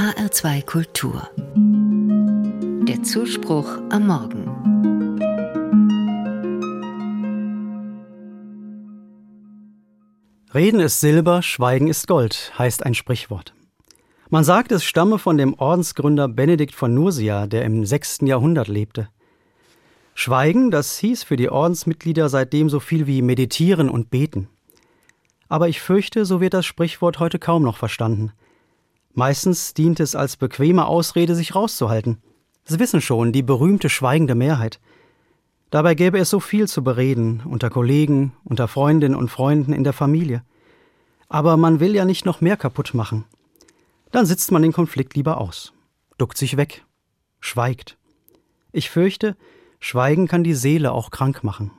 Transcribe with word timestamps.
HR2 0.00 0.64
Kultur. 0.64 1.28
Der 2.88 3.02
Zuspruch 3.02 3.68
am 3.90 4.06
Morgen. 4.06 4.46
Reden 10.54 10.80
ist 10.80 11.00
Silber, 11.00 11.42
Schweigen 11.42 11.86
ist 11.86 12.08
Gold, 12.08 12.50
heißt 12.58 12.86
ein 12.86 12.94
Sprichwort. 12.94 13.52
Man 14.30 14.42
sagt, 14.42 14.72
es 14.72 14.84
stamme 14.84 15.18
von 15.18 15.36
dem 15.36 15.52
Ordensgründer 15.52 16.28
Benedikt 16.28 16.74
von 16.74 16.94
Nursia, 16.94 17.46
der 17.46 17.66
im 17.66 17.84
6. 17.84 18.20
Jahrhundert 18.22 18.68
lebte. 18.68 19.10
Schweigen, 20.14 20.70
das 20.70 20.96
hieß 20.96 21.24
für 21.24 21.36
die 21.36 21.50
Ordensmitglieder 21.50 22.30
seitdem 22.30 22.70
so 22.70 22.80
viel 22.80 23.06
wie 23.06 23.20
meditieren 23.20 23.90
und 23.90 24.08
beten. 24.08 24.48
Aber 25.50 25.68
ich 25.68 25.82
fürchte, 25.82 26.24
so 26.24 26.40
wird 26.40 26.54
das 26.54 26.64
Sprichwort 26.64 27.18
heute 27.18 27.38
kaum 27.38 27.64
noch 27.64 27.76
verstanden. 27.76 28.32
Meistens 29.14 29.74
dient 29.74 30.00
es 30.00 30.14
als 30.14 30.36
bequeme 30.36 30.86
Ausrede, 30.86 31.34
sich 31.34 31.54
rauszuhalten. 31.54 32.18
Sie 32.64 32.78
wissen 32.78 33.00
schon, 33.00 33.32
die 33.32 33.42
berühmte 33.42 33.88
schweigende 33.88 34.34
Mehrheit. 34.34 34.80
Dabei 35.70 35.94
gäbe 35.94 36.18
es 36.18 36.30
so 36.30 36.40
viel 36.40 36.68
zu 36.68 36.82
bereden, 36.82 37.42
unter 37.44 37.70
Kollegen, 37.70 38.32
unter 38.44 38.68
Freundinnen 38.68 39.16
und 39.16 39.30
Freunden, 39.30 39.72
in 39.72 39.84
der 39.84 39.92
Familie. 39.92 40.42
Aber 41.28 41.56
man 41.56 41.80
will 41.80 41.94
ja 41.94 42.04
nicht 42.04 42.26
noch 42.26 42.40
mehr 42.40 42.56
kaputt 42.56 42.94
machen. 42.94 43.24
Dann 44.10 44.26
sitzt 44.26 44.50
man 44.50 44.62
den 44.62 44.72
Konflikt 44.72 45.14
lieber 45.14 45.38
aus, 45.38 45.72
duckt 46.18 46.36
sich 46.36 46.56
weg, 46.56 46.84
schweigt. 47.38 47.96
Ich 48.72 48.90
fürchte, 48.90 49.36
Schweigen 49.78 50.28
kann 50.28 50.44
die 50.44 50.54
Seele 50.54 50.92
auch 50.92 51.10
krank 51.10 51.42
machen. 51.42 51.70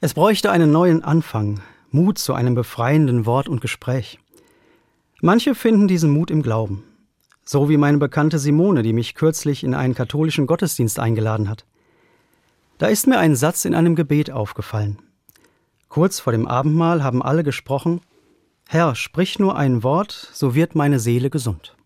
Es 0.00 0.14
bräuchte 0.14 0.50
einen 0.50 0.72
neuen 0.72 1.04
Anfang, 1.04 1.60
Mut 1.90 2.18
zu 2.18 2.32
einem 2.32 2.54
befreienden 2.54 3.26
Wort 3.26 3.48
und 3.48 3.60
Gespräch. 3.60 4.18
Manche 5.24 5.54
finden 5.54 5.86
diesen 5.86 6.10
Mut 6.10 6.32
im 6.32 6.42
Glauben, 6.42 6.82
so 7.44 7.68
wie 7.68 7.76
meine 7.76 7.98
Bekannte 7.98 8.40
Simone, 8.40 8.82
die 8.82 8.92
mich 8.92 9.14
kürzlich 9.14 9.62
in 9.62 9.72
einen 9.72 9.94
katholischen 9.94 10.48
Gottesdienst 10.48 10.98
eingeladen 10.98 11.48
hat. 11.48 11.64
Da 12.78 12.88
ist 12.88 13.06
mir 13.06 13.20
ein 13.20 13.36
Satz 13.36 13.64
in 13.64 13.76
einem 13.76 13.94
Gebet 13.94 14.32
aufgefallen. 14.32 14.98
Kurz 15.88 16.18
vor 16.18 16.32
dem 16.32 16.48
Abendmahl 16.48 17.04
haben 17.04 17.22
alle 17.22 17.44
gesprochen 17.44 18.00
Herr, 18.66 18.96
sprich 18.96 19.38
nur 19.38 19.56
ein 19.56 19.84
Wort, 19.84 20.30
so 20.32 20.56
wird 20.56 20.74
meine 20.74 20.98
Seele 20.98 21.30
gesund. 21.30 21.76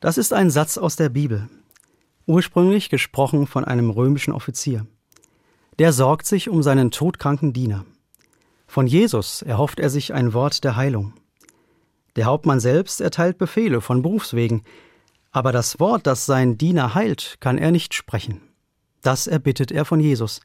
Das 0.00 0.18
ist 0.18 0.32
ein 0.32 0.50
Satz 0.50 0.78
aus 0.78 0.96
der 0.96 1.08
Bibel, 1.08 1.48
ursprünglich 2.26 2.90
gesprochen 2.90 3.46
von 3.46 3.64
einem 3.64 3.90
römischen 3.90 4.32
Offizier. 4.32 4.88
Der 5.78 5.92
sorgt 5.92 6.26
sich 6.26 6.48
um 6.48 6.64
seinen 6.64 6.90
todkranken 6.90 7.52
Diener. 7.52 7.84
Von 8.66 8.88
Jesus 8.88 9.42
erhofft 9.42 9.78
er 9.78 9.88
sich 9.88 10.14
ein 10.14 10.34
Wort 10.34 10.64
der 10.64 10.74
Heilung. 10.74 11.12
Der 12.16 12.24
Hauptmann 12.24 12.60
selbst 12.60 13.00
erteilt 13.00 13.38
Befehle 13.38 13.80
von 13.80 14.02
Berufswegen, 14.02 14.62
aber 15.30 15.52
das 15.52 15.78
Wort, 15.78 16.06
das 16.06 16.26
sein 16.26 16.56
Diener 16.56 16.94
heilt, 16.94 17.36
kann 17.40 17.58
er 17.58 17.70
nicht 17.70 17.94
sprechen. 17.94 18.40
Das 19.02 19.26
erbittet 19.26 19.70
er 19.70 19.84
von 19.84 20.00
Jesus. 20.00 20.40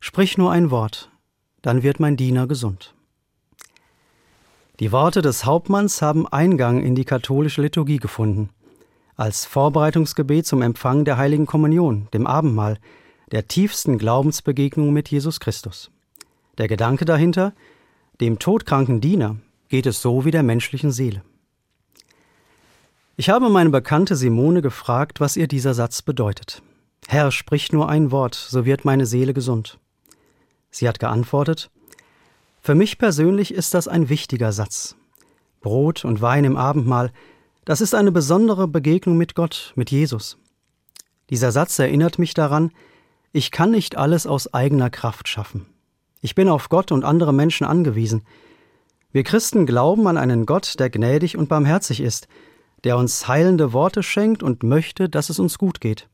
Sprich 0.00 0.36
nur 0.36 0.50
ein 0.50 0.70
Wort, 0.70 1.10
dann 1.62 1.82
wird 1.82 2.00
mein 2.00 2.16
Diener 2.16 2.46
gesund. 2.46 2.94
Die 4.80 4.92
Worte 4.92 5.22
des 5.22 5.44
Hauptmanns 5.46 6.02
haben 6.02 6.28
Eingang 6.28 6.82
in 6.82 6.94
die 6.94 7.04
katholische 7.04 7.62
Liturgie 7.62 7.98
gefunden 7.98 8.50
als 9.16 9.46
Vorbereitungsgebet 9.46 10.46
zum 10.46 10.62
Empfang 10.62 11.04
der 11.04 11.16
heiligen 11.16 11.46
Kommunion, 11.46 12.08
dem 12.12 12.26
Abendmahl, 12.26 12.78
der 13.32 13.48
tiefsten 13.48 13.98
Glaubensbegegnung 13.98 14.92
mit 14.92 15.08
Jesus 15.08 15.40
Christus. 15.40 15.90
Der 16.58 16.68
Gedanke 16.68 17.04
dahinter, 17.04 17.54
dem 18.20 18.38
todkranken 18.38 19.00
Diener 19.00 19.36
geht 19.68 19.86
es 19.86 20.02
so 20.02 20.24
wie 20.24 20.30
der 20.30 20.42
menschlichen 20.42 20.92
Seele. 20.92 21.22
Ich 23.16 23.30
habe 23.30 23.48
meine 23.48 23.70
Bekannte 23.70 24.16
Simone 24.16 24.62
gefragt, 24.62 25.20
was 25.20 25.36
ihr 25.36 25.48
dieser 25.48 25.74
Satz 25.74 26.02
bedeutet. 26.02 26.62
Herr, 27.08 27.30
sprich 27.30 27.72
nur 27.72 27.88
ein 27.88 28.10
Wort, 28.10 28.34
so 28.34 28.64
wird 28.64 28.84
meine 28.84 29.06
Seele 29.06 29.32
gesund. 29.32 29.78
Sie 30.70 30.88
hat 30.88 30.98
geantwortet, 30.98 31.70
Für 32.60 32.74
mich 32.74 32.98
persönlich 32.98 33.54
ist 33.54 33.74
das 33.74 33.88
ein 33.88 34.08
wichtiger 34.08 34.52
Satz. 34.52 34.96
Brot 35.60 36.04
und 36.04 36.20
Wein 36.20 36.44
im 36.44 36.56
Abendmahl 36.56 37.12
das 37.66 37.80
ist 37.80 37.96
eine 37.96 38.12
besondere 38.12 38.68
Begegnung 38.68 39.16
mit 39.16 39.34
Gott, 39.34 39.72
mit 39.74 39.90
Jesus. 39.90 40.38
Dieser 41.30 41.50
Satz 41.50 41.76
erinnert 41.80 42.16
mich 42.16 42.32
daran, 42.32 42.70
ich 43.32 43.50
kann 43.50 43.72
nicht 43.72 43.96
alles 43.96 44.24
aus 44.24 44.54
eigener 44.54 44.88
Kraft 44.88 45.26
schaffen. 45.26 45.66
Ich 46.20 46.36
bin 46.36 46.48
auf 46.48 46.68
Gott 46.68 46.92
und 46.92 47.04
andere 47.04 47.34
Menschen 47.34 47.66
angewiesen. 47.66 48.22
Wir 49.16 49.24
Christen 49.24 49.64
glauben 49.64 50.06
an 50.08 50.18
einen 50.18 50.44
Gott, 50.44 50.78
der 50.78 50.90
gnädig 50.90 51.38
und 51.38 51.48
barmherzig 51.48 52.02
ist, 52.02 52.28
der 52.84 52.98
uns 52.98 53.26
heilende 53.26 53.72
Worte 53.72 54.02
schenkt 54.02 54.42
und 54.42 54.62
möchte, 54.62 55.08
dass 55.08 55.30
es 55.30 55.38
uns 55.38 55.56
gut 55.56 55.80
geht. 55.80 56.10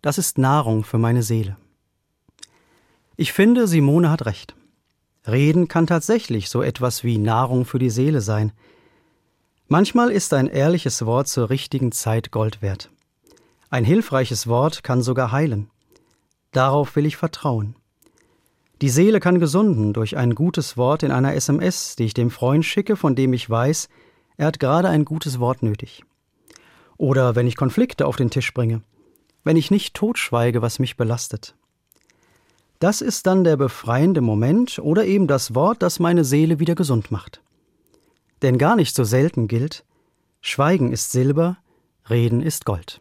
Das 0.00 0.16
ist 0.16 0.38
Nahrung 0.38 0.82
für 0.82 0.96
meine 0.96 1.22
Seele. 1.22 1.58
Ich 3.18 3.34
finde, 3.34 3.66
Simone 3.66 4.08
hat 4.08 4.24
recht. 4.24 4.54
Reden 5.28 5.68
kann 5.68 5.86
tatsächlich 5.86 6.48
so 6.48 6.62
etwas 6.62 7.04
wie 7.04 7.18
Nahrung 7.18 7.66
für 7.66 7.78
die 7.78 7.90
Seele 7.90 8.22
sein. 8.22 8.52
Manchmal 9.68 10.10
ist 10.10 10.32
ein 10.32 10.46
ehrliches 10.46 11.04
Wort 11.04 11.28
zur 11.28 11.50
richtigen 11.50 11.92
Zeit 11.92 12.30
Gold 12.30 12.62
wert. 12.62 12.88
Ein 13.68 13.84
hilfreiches 13.84 14.46
Wort 14.46 14.82
kann 14.82 15.02
sogar 15.02 15.32
heilen. 15.32 15.68
Darauf 16.50 16.96
will 16.96 17.04
ich 17.04 17.18
vertrauen. 17.18 17.76
Die 18.82 18.88
Seele 18.88 19.20
kann 19.20 19.38
gesunden 19.38 19.92
durch 19.92 20.16
ein 20.16 20.34
gutes 20.34 20.76
Wort 20.76 21.04
in 21.04 21.12
einer 21.12 21.34
SMS, 21.34 21.94
die 21.94 22.06
ich 22.06 22.14
dem 22.14 22.30
Freund 22.30 22.64
schicke, 22.64 22.96
von 22.96 23.14
dem 23.14 23.32
ich 23.32 23.48
weiß, 23.48 23.88
er 24.36 24.46
hat 24.46 24.58
gerade 24.58 24.88
ein 24.88 25.04
gutes 25.04 25.38
Wort 25.38 25.62
nötig. 25.62 26.02
Oder 26.96 27.36
wenn 27.36 27.46
ich 27.46 27.54
Konflikte 27.54 28.06
auf 28.06 28.16
den 28.16 28.30
Tisch 28.30 28.52
bringe, 28.52 28.82
wenn 29.44 29.56
ich 29.56 29.70
nicht 29.70 29.94
totschweige, 29.94 30.62
was 30.62 30.80
mich 30.80 30.96
belastet. 30.96 31.54
Das 32.80 33.02
ist 33.02 33.28
dann 33.28 33.44
der 33.44 33.56
befreiende 33.56 34.20
Moment 34.20 34.80
oder 34.80 35.04
eben 35.04 35.28
das 35.28 35.54
Wort, 35.54 35.80
das 35.80 36.00
meine 36.00 36.24
Seele 36.24 36.58
wieder 36.58 36.74
gesund 36.74 37.12
macht. 37.12 37.40
Denn 38.42 38.58
gar 38.58 38.74
nicht 38.74 38.96
so 38.96 39.04
selten 39.04 39.46
gilt, 39.46 39.84
Schweigen 40.40 40.90
ist 40.90 41.12
Silber, 41.12 41.56
Reden 42.10 42.42
ist 42.42 42.64
Gold. 42.64 43.00